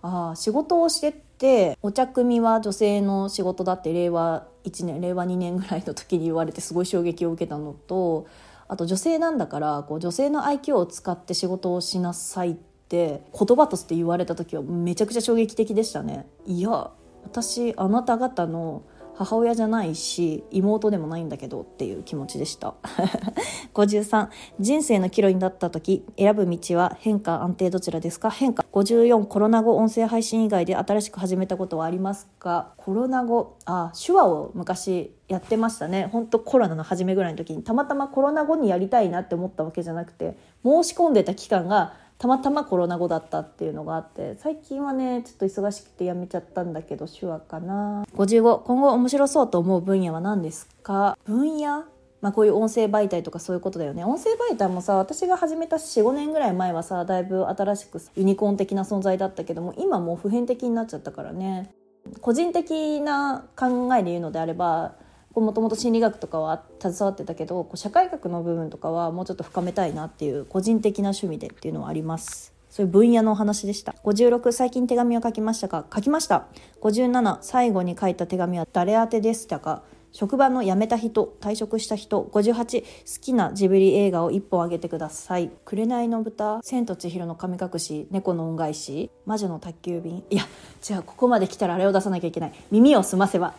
[0.03, 8.27] あ仕事をしてってお茶組は女性の仕事だって令和1年令和2年ぐらいの時に言われてすごい衝撃を受けたのと
[8.67, 16.27] あと女性なんだからこう女性の愛嬌を使って仕事をしなさいって言葉として言われた時はめちゃくちゃ衝撃的でしたね。
[16.47, 16.91] いや
[17.23, 18.83] 私あなた方の
[19.25, 22.75] 母親じゃないし妹でもないんだけどっていう気持ちでした。
[23.75, 28.31] 53人生の岐路になった時選ぶ道は変化安定どちらですか？
[28.31, 28.65] 変化。
[28.73, 32.73] 54コロナ後音声配信以外で新しく始めたことはありますか？
[32.77, 33.57] コロナ後。
[33.65, 36.09] あ手話を昔やってましたね。
[36.13, 48.05] 本当コロナの初めぐらいの時にたまたまコロナ後にやりたいなって思ったわけじゃなくて申し込んでた期間がたまたまコロナ後だったっていうのがあって最近はねちょっと忙しくてやめちゃったんだけど手話かな。
[48.15, 51.19] 55今後面白そうと思う分野は何ですか？
[51.25, 51.83] 分野？
[52.21, 54.05] まあこういう音声媒体とかそういうことだよね。
[54.05, 61.75] 音声媒体もさ私が始めた45年ぐらい前はさだいぶ新しくユニコーン的な存在だったけども今もう普遍的になっちゃったからね。
[62.21, 64.95] 個人的な考えで言うのであれば
[65.40, 72.53] もともと心理学とかは携わってたけどこう社会学の部分とかはもうちょっと深めたいなっていう個人的な趣味でっていうのはあります。
[72.71, 73.95] そういう分野のお話でした。
[74.05, 75.85] 56最近手紙を書きましたか？
[75.95, 76.47] 書きました。
[76.81, 79.83] 57最後に書いた手紙は誰宛てでしたか？
[80.14, 82.23] 職場の辞めた人退職した人。
[82.33, 82.87] 58好
[83.23, 90.42] きなジブリ映画を1本あげてください「紅の豚」「千と千尋の神隠し」「猫の恩返し」「魔女の宅急便」いや
[90.83, 93.55] じゃあここまで来たらあれを出さなきゃいけない「耳を澄ませば」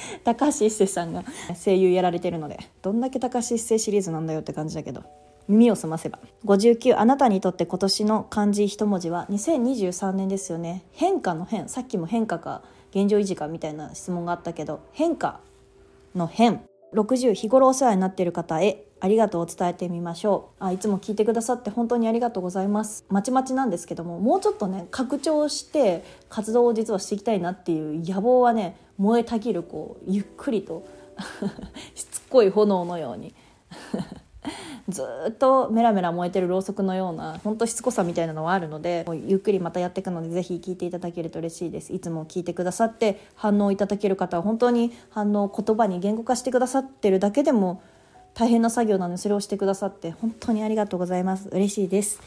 [0.24, 1.24] 高橋一生さんが
[1.62, 5.02] 声優やられてるのでどんだけ高橋一生シリーズなんだよって感じだけど
[5.48, 6.18] 耳を澄ませば。
[6.44, 10.84] 59あなたにとって今年の漢字一文字は2023年ですよね。
[10.92, 15.40] 変化の変さっきも変化か現状維持かみたいな質問があったけど変化
[16.14, 16.60] の変。
[16.94, 20.64] 60日頃お世話になっている方へありがとうを伝えてみましょう。
[20.64, 23.04] あいつも聞いてくださって本当にありがとうございます。
[23.08, 30.84] まちまちなんですけどももうちょっとね拡張して活動を実はしていきたいなっていう野望はね燃えたぎるこうゆっくりと
[31.94, 33.34] しつこい炎のように。
[34.88, 41.92] ずっとメラメラ燃えてるろうそくのような本当しつこさみたいなのはあるのでゆっくりまたやっていくのでぜひ聞いていただけると嬉しいです。
[41.92, 47.82] いつも聞いてくださって反応いただける方は本当に反応言葉に言語化してくださってるだけでも
[48.38, 51.48] 大変な作業なのでそれをしてくださって本当にありがとうございます。
[51.48, 52.20] 嬉しいです。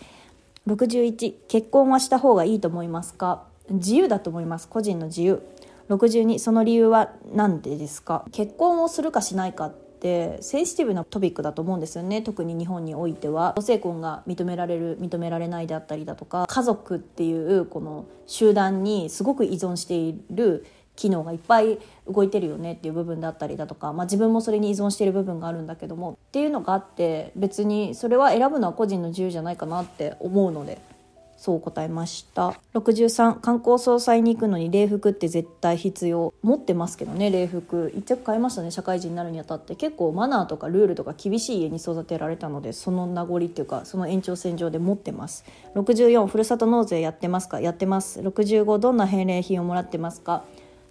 [0.67, 3.43] 61結婚はした方がいいと思いますか？
[3.69, 4.67] 自由だと思います。
[4.67, 5.41] 個人の自由。
[5.88, 8.26] 62その理由は何でですか？
[8.34, 12.24] 結婚をするかしないかっってセンシティブなトピックだと思うんですよね。
[12.24, 13.54] 特に日本においては。
[13.56, 16.45] 同性婚が認められる認められないであったりだとか。
[16.47, 30.80] 家族っていうこの集団にすごく依存している機能がいっぱい動いてるよねっていう部分だったりだとか、まあ、自分もそれに依存してる部分があるんだけどもっていうのがあって別にそれは選ぶのは個人の自由じゃないかなって思うので
[31.38, 32.54] そう答えました。
[32.75, 36.32] 63観光総裁に行くのに礼服って絶対必要。
[36.43, 37.91] 持ってますけどね礼服。
[37.97, 39.75] 一着買いましたね社会人になるにあたって。
[39.75, 45.43] 結構マナーとかルールとか厳しい家に育てられたのでその名残っていうかその延長線上で持ってます。
[45.73, 47.60] 64ふるさと納税やってますか？
[47.60, 48.19] やってます。
[48.19, 50.43] 65どんな返礼品をもらってますか？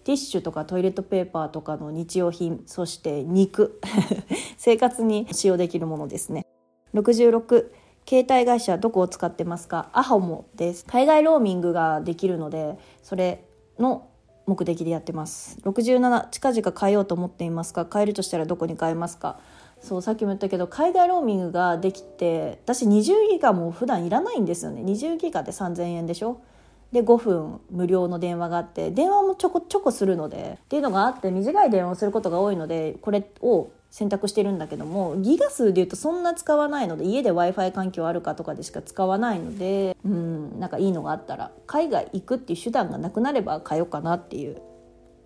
[0.04, 3.80] ティッシュとかトイレットペーパーとかの日用品そして肉。
[4.56, 6.46] 生活に使用できるものですね。
[6.94, 7.70] 66
[8.08, 9.88] 携帯会社どこを使ってますか？
[9.92, 10.84] アハモです。
[10.86, 13.44] 海外ローミングができるのでそれ
[13.78, 14.08] の
[14.46, 15.58] 目的でやってます。
[15.62, 17.86] 67近々変えようと思っていますか？
[17.92, 19.38] 変えるとしたらどこに変えますか？
[19.80, 24.82] そうさっきも言ったけど海外ローミングができて私20ギガも普段いらないんですよね。
[24.82, 26.40] 20ギガで3000円でしょ？
[26.92, 44.60] で5分無料の電話があって電話もちょこちょこするのでっていうのがあって短い電話をすることが多いのでこれを選択してるんだけどもギガ数でいうとそんな使わないので家で w i f i 環境あるかとかでしか使わないのでうんなんかいいのがあったら海外行くっていう手段がなくなれば買おうかなっていう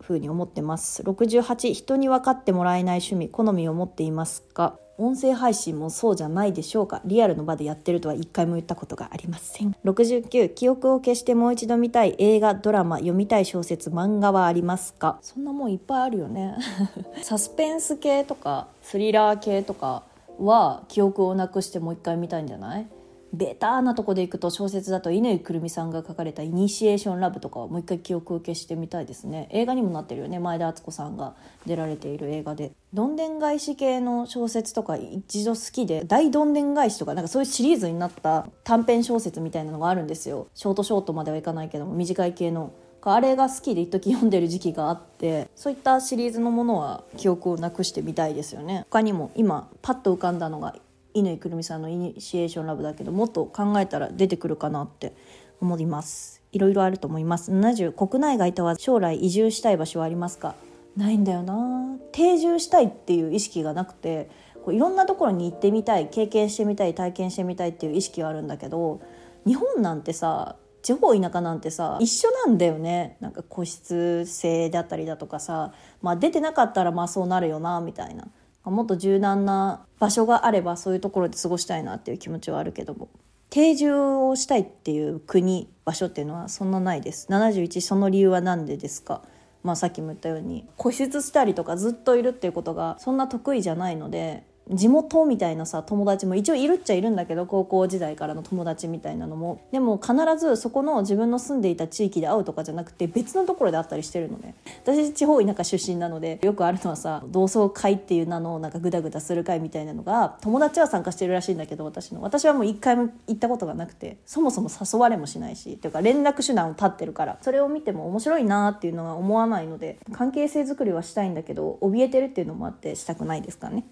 [0.00, 1.03] ふうに思ってます。
[1.03, 4.79] 68人に分かってもらえない趣味好みを持っていますか？
[4.97, 7.01] 音声配信もそうじゃないでしょうか。
[7.05, 9.75] リアルの場でやってるとは一回も言ったことがありません。
[9.85, 15.19] 69記憶を消してもう一度見たい映画ドラマ読みたい小説漫画はありますか？
[15.21, 16.57] そんなもんいっぱいあるよね。
[17.23, 20.05] サスペンス系とかスリラー系とか
[20.39, 22.87] は記憶をなくしてもう一回見たいんじゃない？
[23.35, 29.49] ベターなとこでいくと小説だと乾くるみさんが書かれた「イニシエーションラブ」とかをもう一回記憶を消してみたいですね。
[29.51, 30.38] 映画にもなってるよね。
[30.38, 31.35] 前田敦子さんが
[31.66, 40.47] 出られている映画でどんでん返し系の小説とか一度好きで大どんでん返しとかなんかそういうシリーズになった短編小説みたいなのがあるんですよ。
[40.55, 42.70] ショートショートまではいかないけども短い系の。
[43.07, 48.87] あれが好きで一時読んでる時期があってそういったシリーズのものは記憶をなくしてみたいですよね。
[48.88, 50.75] 他にも今パッと浮かんだのが
[51.14, 55.14] 乾くるみさんのイニシエーションラブだけどもっと考えたら出てくるかなって
[55.61, 56.42] 思います。
[56.53, 57.53] いろいろあると思います。
[57.53, 60.55] 70国内外とは将来移住したい場所はありますか？
[60.96, 61.96] ないんだよな。
[62.12, 64.29] 定住したいっていう意識がなくて
[64.64, 69.00] こういろんなところに行ってみたい経験してみたい体験してみたいっていう意識はあるんだけど
[69.46, 73.16] 日本なんてさ地方田舎なんてさ一緒なんだよね。
[73.20, 75.72] なんか個室制だったりだとかさ、
[76.03, 78.29] まあ、出てなかったらまあそうなるよなみたいな。
[78.64, 83.09] もっと柔軟な場所があればそういうところで過ごしたいなっていう気持ちはあるけども。
[83.50, 87.29] 定住をしたいっていう国場所っていうのはそんなないです。
[87.31, 89.22] 71その理由は何でですか？
[89.62, 99.61] まあさっきも言ったように固執したりとかずっといるっていうことがそんな得意じゃないので地元みたいなさ友達も一応いるっちゃいるんだけど高校時代からの友達みたいなのも。
[99.72, 104.55] でも必ずそこの自分の住んでいた地域で会うとかじゃなくて別のところで会ったりしてるのね。
[104.83, 112.22] 私地方田舎出身なのでよくあるのはさ同窓会っていう名のなんかグダグダする会みたいなのが友達は参加してるらしいんだけど私の。
[112.22, 123.85] 私はもう一回も行ったことがなくてそもそも誘われもしないしっていうか連絡手段を立ってるからそれを見ても面白いなっていうのは思わないので関係性づくりはしたいんだけど怯えてるっていうのもあってしたくないですかね。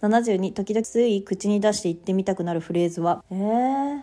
[0.00, 3.24] 72時々つい口に出して言ってみたくなるフレーズは？
[3.30, 4.02] えー、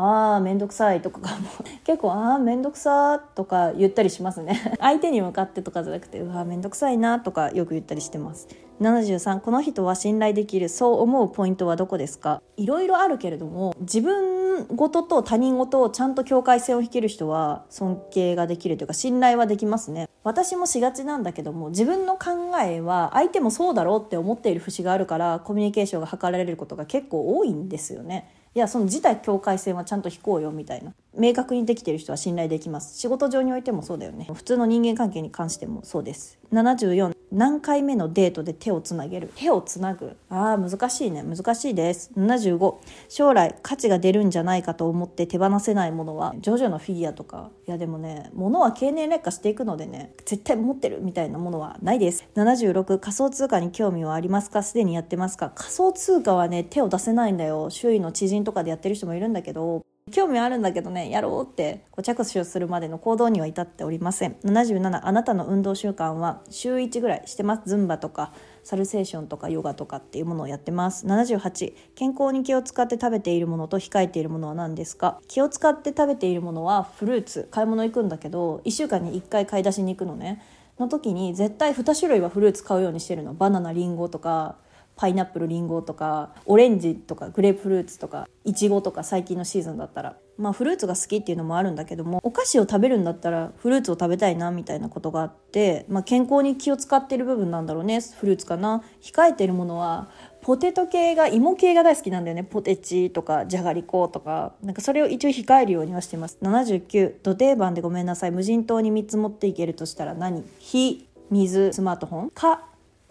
[0.00, 1.26] ああめんどくさいとかも。
[1.84, 4.74] 結構ああめんどくさとか言ったりしますね。
[4.80, 8.48] 相手に向かってとかじゃなくてうわめんどくさいなとかよく言ったりしてます。
[8.80, 12.40] 73この人は信頼できるそう思うポイントはどこですか？
[12.56, 20.08] いろいろあるけれども自分事とと他人事をちゃんと境界線を引ける人は尊敬ができるというか信頼はできますね。
[20.22, 22.28] 私もしがちなんだけども自分の考
[22.62, 28.28] えは相手もそうだろうって思っている節があるからコミュニケーションが図られることが結構多いんですよね。
[28.52, 30.92] いやその自体境界線はちゃんと引こうよみたいな。
[31.16, 32.98] 明確にできてる人は信頼できます。
[32.98, 34.26] 仕事上においてもそうだよね。
[34.32, 36.36] 普通の人間関係に関してもそうです。
[36.52, 39.30] 74何回目のデートで手をつなげる？
[39.36, 40.16] 手をつなぐ？
[40.28, 41.22] あー難しいね。
[41.22, 42.10] 難しいです。
[42.16, 42.74] 75
[43.08, 46.34] 将来価値が出るんじゃないかと思って手放せないものは？
[46.40, 47.50] ジョジョのフィギュアとか？
[47.68, 52.28] いやでもね物は経年劣化していくのでね絶対持ってるみたいなものはないです。
[52.34, 54.62] 76仮想通貨に興味はありますか？
[54.62, 55.52] すでにやってますか？
[55.54, 57.70] 仮想通貨はね手を出せないんだよ。
[57.70, 59.84] 周囲の知人とかでやってる人もいるんだけど。
[60.10, 64.36] 興味あるんだけどねやろうってこう着手するまでの行動には至っておりません。
[64.44, 67.62] 77あなたの運動習慣は週1ぐらいしてます。
[67.66, 71.06] ズンバとかサルセーションとかヨガとかっていうものをやってます。
[71.06, 75.20] 78健康に気を使って食べているものと控えているものは何ですか？
[75.28, 77.48] 気を使って食べているものはフルーツ。
[77.50, 80.42] 買い物行くんだけど1週間に1回買い出しに行くのね。
[80.78, 83.34] の時に絶対2種類はフルーツ買うようにしてるの。
[83.34, 84.56] バナナリンゴとか
[85.00, 90.18] パイナップルリンゴとかオレンジとかグレープフルーツとかいちごとか最近のシーズンだったら。
[90.36, 98.82] まあフルーツが好きっていうのもあるんだけどもお菓子を食べるんだったらフルーツを食べたいなみたいなことがあって、まあ、健康に気を使ってる部分なんだろうねフルーツかな。
[99.02, 100.08] 控えてるものは
[100.40, 102.44] ポテト系が芋系が大好きなんだよね。
[102.44, 104.54] ポテチとかじゃがりことか。
[104.62, 106.38] なんかそれを一応控えるようにはしてます。
[106.40, 108.30] 79土定番でごめんなさい。
[108.30, 110.42] 無人島に3つ持っていけるとしたら何？
[110.58, 112.30] 火水スマートフォン。
[112.30, 112.69] か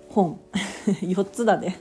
[0.10, 0.40] 本。
[1.02, 1.80] 4つだね。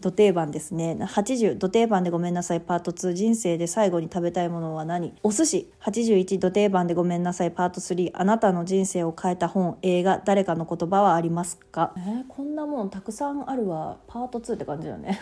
[0.00, 0.96] 土定番ですね。
[1.00, 2.60] 80土定番でごめんなさい。
[2.60, 5.14] パート2人生で最後に食べたいものは何？
[5.22, 5.72] お寿司。
[5.80, 7.50] 81土定番でごめんなさい。
[7.50, 9.78] パート3あなたの人生を変えた本。
[9.82, 11.94] 映画誰かの言葉はありますか？
[11.96, 13.96] えー、こんなもんたくさんあるわ。
[14.06, 15.18] パート2って感じだよね。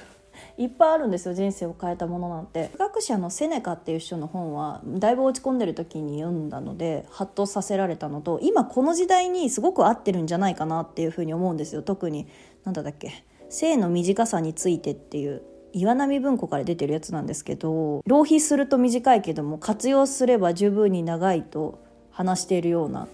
[0.58, 2.70] いっぱいあるんですよ人生を変えたものなんて。
[2.78, 11.82] 科学者のセネカっていう人の本はだいぶ落ち込んでる時に読んだのでハッとさせられたのと今この時代にすごく合ってるんじゃないかなっていうふうに思うんですよ。
[11.82, 12.26] 特に
[12.64, 21.78] 何だっけ性の短さについてっていう岩波文庫から出てるやつなんですけど浪費すると短いけども活用すれば十分に長いと
[22.10, 23.08] 話しているような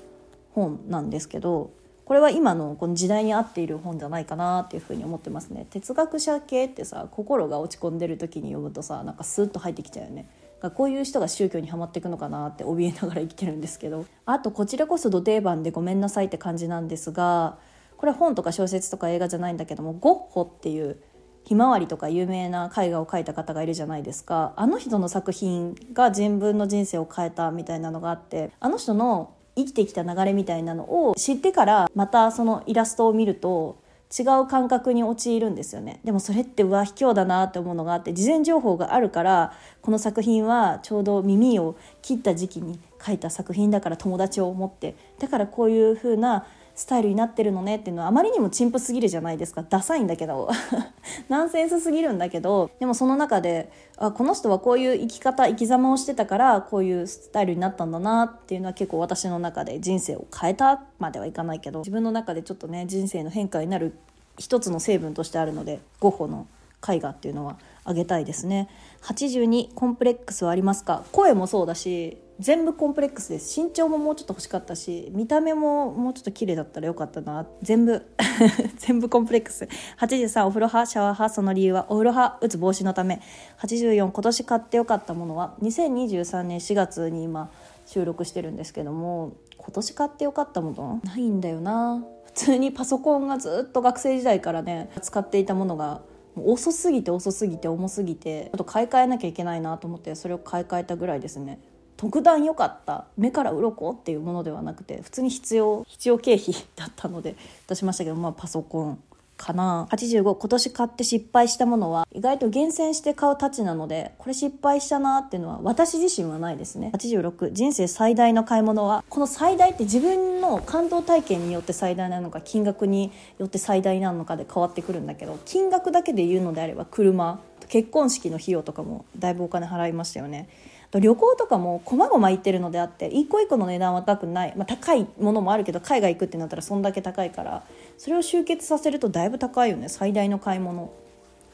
[0.52, 1.70] 本なんですけど
[2.08, 5.66] これは今のこの時代に合っている本じゃないかなっていうふうに思ってますね。
[5.68, 10.26] 哲学者系ってさ心が落ち込んでる時に読むとさなんかスッと入ってきちゃうよね。
[10.74, 14.06] こういう人が宗教にはまっていくのかなって怯えながら生きてるんですけど。
[14.24, 17.58] あとこちらこそ土定番でごめんなさいって感じなんですが
[17.98, 20.96] これ本とか小説とか映画じゃないんだけどもゴッホっていう
[21.44, 24.54] ひまわりとか有名な絵画を描いた方がいるじゃないですか。
[24.56, 33.76] あの人の作品が自分の人生を変えたみたいなのがあってあの人の生きてきた流れみたいなのを知ってからまたそのイラストを見ると
[34.16, 36.00] 違う感覚に陥るんですよね。
[36.02, 46.46] でもそれってうわ卑怯だなって思うのがあって事前情報があるからこの作品はちょうど耳を切った時期に書いた作品だから友達を思ってだからこういう風な
[46.78, 49.64] スタイルになってるのねっていうのはあまりにも陳腐すぎるじゃないですか。
[49.68, 50.48] ダサいんだけど。
[51.28, 52.70] ナンセンスすぎるんだけど。
[52.78, 61.80] でもその中であこの人はこういう生き方生き様をしてたからこういうスタイルになったんだなっていうのは結構私の中で人生を変えたまではいかないけど。
[61.80, 63.98] 自分の中でちょっとね人生の変化になる
[64.38, 66.46] 一つの成分としてあるのでゴッホの
[66.88, 67.56] 絵画っていうのは。
[67.88, 68.68] あげたいですね。
[69.02, 71.04] 82コンプレックスはありますか？
[71.10, 73.58] 声もそうだし全部コンプレックスです。
[73.60, 77.46] 身長ももうちょっと欲しかったし見た目ももうちょっと綺麗だったらよかったな。
[77.62, 78.04] 全部
[78.76, 79.66] 全部コンプレックス。
[79.98, 80.86] 83お風呂派？
[80.86, 81.34] シャワー派？
[81.34, 82.38] その理由はお風呂派？
[82.42, 83.22] 打つ防止のため。
[83.62, 87.50] 84今年買ってよかったものは？2023年4月に今
[87.86, 91.00] 収録してるんですけども今年買ってよかったもの？
[91.04, 92.04] ないんだよな。
[92.26, 96.02] 普通にパソコンがずっと学生時代からね使っていたものが
[96.46, 101.58] 遅すぎて遅すぎて重すぎてちょっと買い替えなきゃいけないなと思ってそれを買い替えたぐらいですね。
[101.96, 107.34] 特段良かった目から鱗っていうものではなくて普通に必要必要経費だったので
[107.66, 109.02] 出しましたけど、まあ、パソコン。
[109.38, 109.88] かな。
[109.90, 116.90] 85今年買って失敗したものは意外と厳選して買うたちなのでこれ失敗したなっていうのは私自身はないですね。
[116.94, 130.48] 86人生最大の買い物はこの最大って自分の感動体験によって最大なのか金額によって最大なのかで変わってくるんだけど金額だけで言うのであれば車結婚式の費用とかもだいぶお金払いましたよね。
[130.90, 137.62] と旅行とかもこまごま行ってるのであって一個一個の値段は高くない、まあ、高いものもあるけど海外行くってなったらそんだけ高いから。
[137.98, 139.88] それを集結させるとだいぶ高いよね。
[139.88, 140.92] 最大の買い物。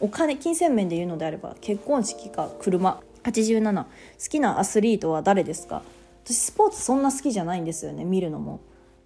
[0.01, 3.01] お金金銭面で言うのであれば結婚式か車。
[3.25, 3.89] 87好
[4.29, 5.83] きなアスリートは誰ですか？
[6.25, 8.05] 私スポーツそんな好きじゃないんですよね。
[8.05, 8.61] 見るのも。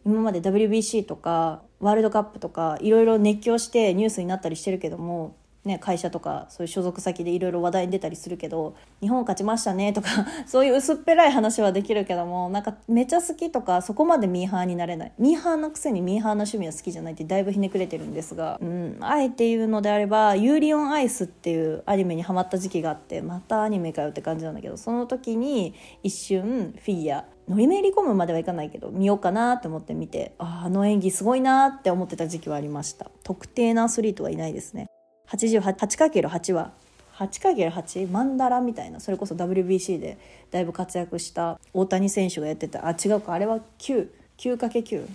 [0.05, 10.09] 今まで WBC とかワールドカップとかいろいろ熱狂してニュースになったりしてるけどもね、会社とかそういう所属先でいろいろ話題に出たりするけど「日本勝ちましたね」とか
[10.47, 15.13] そういう薄っぺらい話はできるけどもなんかめちゃ好きとかそこまでミーハーになれない。
[15.19, 33.11] ミーハーのくせにミーハーな趣味は好きじゃないってだいぶひねくれてるんですが、うん、あえて言うのであれば「ユーリオンアイス」っていうアニメにハマった時期があってまたアニメかよって感じなんだけどその時に一瞬フィギュア乗りめり込むまではいかないけど見ようかなって思って見てああの演技すごいなって思ってた時期はありました。
[33.25, 34.87] 特定なアスリートはいないですね。
[35.31, 36.73] 88×8 は
[37.17, 39.01] 8×8 マンダラみたいな。
[39.01, 40.19] それこそ WBC で
[40.51, 42.87] だいぶ活躍した大谷選手がやってた。
[42.87, 43.33] あ違うか。
[43.33, 45.07] あれは 9×9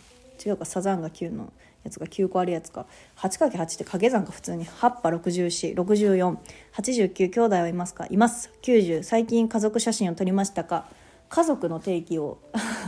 [0.45, 0.65] 違うか。
[0.65, 1.53] サザンが9の
[1.85, 2.85] やつが9個あるやつか。
[3.17, 4.65] 8×8 って掛け算か普通に。
[4.65, 8.05] 8波646489兄弟はいますか？
[8.09, 8.51] います。
[8.63, 10.85] 90最近家族写真を撮りましたか？
[11.29, 12.37] 家族の定義を。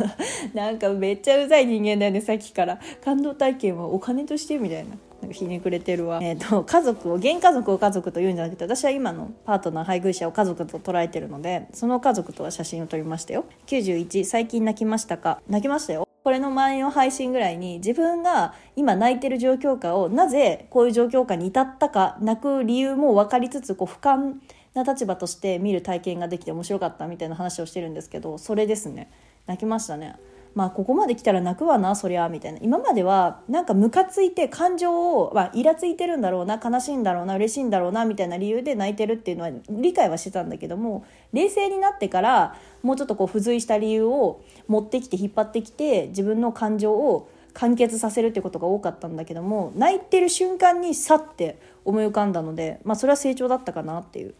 [0.54, 2.80] なんかめっちゃうざい人間だよねさっきから。
[3.04, 4.96] 感動体験はお金としてみたいな。
[5.26, 13.46] なんかひねくれてるわ、えーと、家族を現家族を家族と言うんじゃなくて私は今のパートナー配偶者を家族と捉えてるのでその家族とは写真を撮りましたよ。
[13.66, 15.42] 91最近泣きましたか？
[15.50, 16.08] 泣きましたよ。
[16.24, 24.36] これの前の配信ぐらいに自分が今泣いてる状況下をなぜこういう状況下に至ったか泣く理由も分かりつつこう俯瞰
[24.74, 29.10] な立場として見る体験ができて面白かったみたいな話をしてるんですけどそれですね。
[29.48, 30.18] 泣きましたね。
[30.56, 54.34] まあここまで来たら泣くわなそりゃみたいな今まではなんかムカついて感情を、まあ、イラついてるんだろうな悲しいんだろうな嬉しいんだろうなみたいな理由で泣いてるっていうのは理解はしてたんだけども冷静になってからもうちょっとこう付随した理由を持ってきて引っ張ってきて自分の感情を完結させるってことが多かったんだけども泣いてる瞬間にさって思い浮かんだので、まあ、それは成長だったかなっていう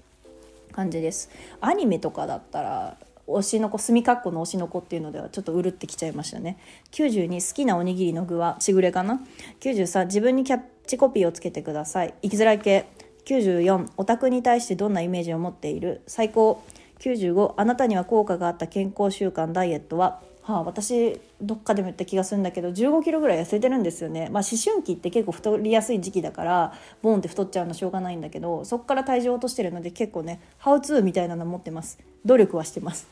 [0.72, 1.30] 感じです。
[1.62, 2.98] アニメとかだったら
[3.28, 6.58] 推しの子墨括弧の推しの子っていうのではちょっとうるってきちゃいましたね。
[6.92, 9.22] 92好きなおにぎりの具はちぐれかな
[9.60, 12.14] ？93自分にキャッチコピーをつけてください。
[12.22, 12.86] 生きづらい系
[13.26, 16.02] ？94オタクに対してどんなイメージを持っている？
[16.08, 16.64] 最高。
[17.00, 20.22] 95あなたには効果があった健康習慣ダイエットは？
[20.48, 31.98] はあ、私どっかでも言った気がするんだけど1 5キロぐらい痩せてるんですよね、まあ、思春期って結構太りやすい時期だからボンって太っちゃうのしょうがないんだけどそこから体重を落としてるので結構ねハウツーみたいなの持ってます。
[32.26, 33.08] 努力はしてます。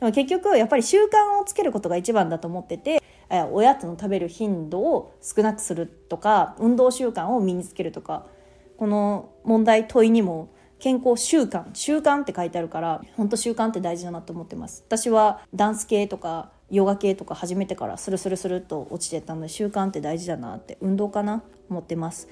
[0.00, 3.02] でも結局やっぱり習慣をつけることが一番だと思ってて
[3.52, 8.26] おやつの食べる頻度を少なくするとか運動習慣を身につけるとか
[8.76, 14.84] この問題問いにも健康習慣習慣って書いてあるから本当習慣って大事だなと思ってます。
[14.86, 22.28] 私はダンス系とかヨガ系とか始めてからスルスルスルっと落ちてたので習慣って大事だなって運動かな思ってます。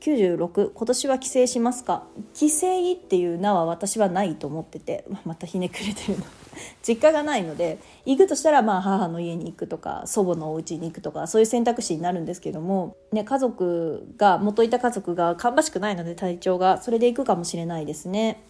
[0.00, 2.04] 96今年は帰省しますか？
[2.34, 6.24] 帰省っていう名は私はないと思っててまたひねくれてるの。
[6.86, 18.42] 実家がないので行くとしたらまあ母の家に行くとか祖母のお家に行くとかそういう選択肢になるんですけども、ね、家族が元いた家族が芳しくないので体調がそれで行くかもしれないですね。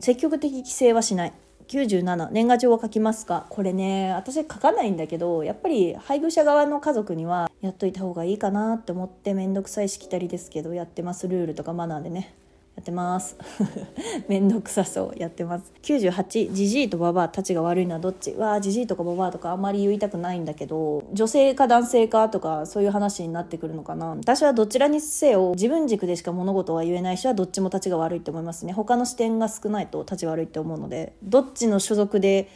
[0.00, 1.32] 積極的帰省はしない。
[1.68, 3.46] 97年賀状は書きますか？
[3.50, 12.34] これね私書かないんだけどやっぱり配偶者側の家族にはやっといた方がいいかなって思って面倒くさいしきたりですけどやってますルールとかマナーでね。
[12.78, 13.36] やってます。
[14.28, 15.72] めんどくさそうやってます。
[15.82, 18.34] 98ジジイとババアたちが悪いのはどっち？
[18.34, 24.10] わあジジイとかババアとかあんまり言いたくないんだけど女性か男性かとかそういう話になってくるのかな？
[24.10, 28.72] 私はどちらにせよ自分軸でしか物事は言えない人はどっちも立ちが悪いって思いますね。
[28.72, 32.48] 他の視点が少ないと立ち悪いって思うのでどっちの所属で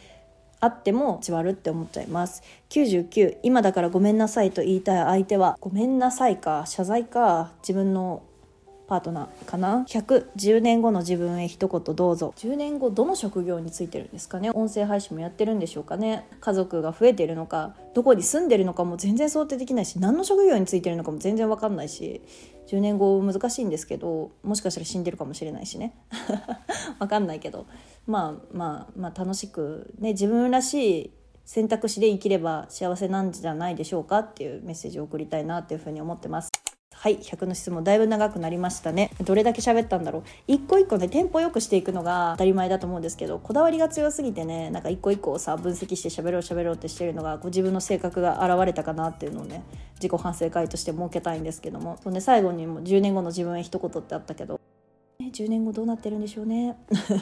[0.61, 2.43] あってもち悪って思っちゃいます。
[2.69, 8.23] 99今だからごめんなさいと言いたい相手はごめんなさいか謝罪か自分の
[8.93, 12.31] パートナーかな？110年後の自分へ一言どうぞ。
[12.37, 14.51] 10年後どの職業についてるんですかね？
[14.51, 16.27] 音声配信もやってるんでしょうかね？
[16.39, 22.21] 家族が増えてるのかどこに住んでるのかも全然想定できないし何の職業についてるのかも全然わかんないし
[22.67, 25.95] 10年後難しいんですけどもしかしたら死んでるかもしれないしね。
[26.99, 27.65] わかんないけど。
[28.05, 31.11] まあまあまあ楽しくね自分らしい
[31.45, 34.19] 選択肢で生きれば幸せなんじゃないでしょうか？
[34.19, 36.51] っていうメッセージを送りたいなっていうふうに思ってます。
[36.93, 39.11] はい100の質問だいぶ長くなりましたね。
[39.21, 40.23] どれだけ喋ったんだろう。
[40.47, 49.63] 一個一個ねテンポよくしていくのが当たり前だと思うんですけどこだわりが強すぎてねなんか一個一個をさ分析して喋ろう喋ろうってしてるのがこう自分の性格が現れたかなっていうのをね
[49.95, 51.97] 自己反省会として設けたいんですけども。
[52.03, 54.59] そんで最後にも10年後の自分へ一言ってあったけど。
[55.31, 56.75] 10年後どうなってるんでしょうね。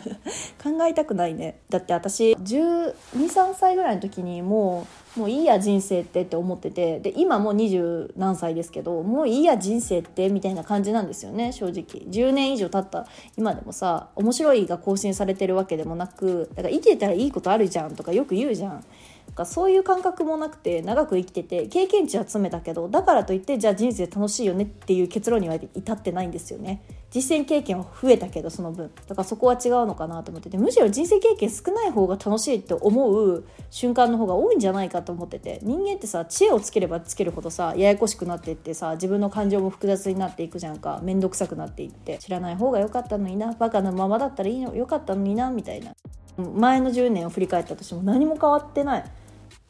[0.64, 1.60] 考えたくないね。
[1.70, 11.84] だって私123歳ぐらいの時にもうもういいや人生ってって思っててで今もう二十何歳ですけどもういいや人生ってみたいな感じなんですよね正直。
[12.10, 18.84] 10年以上経った今でもさ面白いが更新されてるわけでもなくだから生きてたらいいことあるじゃんとかよく言うじゃん。
[19.32, 26.82] かそういう感覚もなくて長く生きてて経験値は詰めたけどだからといってじゃあ人生楽しいよねっていう結論には至ってないんですよね。
[27.12, 28.90] 実践経験は増えたけどその分。
[29.08, 41.02] だからそこは違うのかなと思っててむしろ人生経験少ない方が楽しいって思う瞬間の方が多いんじゃないかと思ってて人間ってさ知恵をつければつけるほどさややこしくなっていってさ自分の感情も複雑になっていくじゃんか。
[41.04, 42.18] 面倒くさくなっていって。
[42.20, 43.54] 知らない方が良かったのにな。
[43.54, 44.76] バカなままだったらいいの。
[44.76, 45.50] よかったのにな。
[45.50, 45.94] みたいな。
[46.38, 49.04] 前の10年を振り返ったとしても何も変わってない。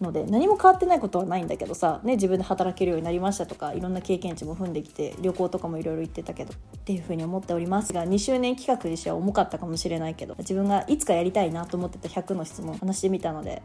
[0.02, 13.62] ので何も変わってないことはないんだけどさ、ね、自分で働けるようになりましたとかいろんな経験値も踏んできて旅行とかもいろいろ行ってたけどっていうふうに思っておりますが2周年企画にしては重かったかもしれないけど自分がいつかやりたいなと思ってた100の質問話してみたので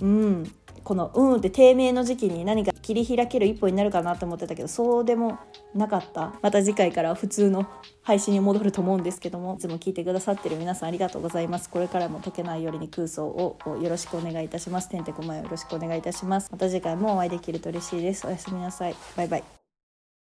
[0.00, 0.52] うん。
[0.84, 5.36] この「うん」って低迷の時期に何か切り開ける一歩になるかなと思ってたけどそうでも
[5.74, 6.32] なかった。
[6.40, 7.66] また次回から普通の
[8.02, 11.68] 配信に戻ると思うんですけどもいつも聞いてくださってる皆さんありがとうございます。
[11.68, 14.88] これからも解けないよりに空想をよろしくお願いいたします。
[14.88, 16.48] てんてこまよろしくお願いいたします。
[16.50, 18.26] また次回もお会いできると嬉しいです。
[18.26, 18.94] おやすみなさい。
[19.16, 19.57] バイバイ。